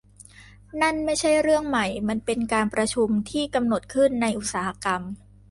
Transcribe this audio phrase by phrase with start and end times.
[0.81, 5.01] นั่นไม่ใช่เรื่องใหม่มันเป็นการประชุมที่กำหนดขึ้นในอุตสาหกรรม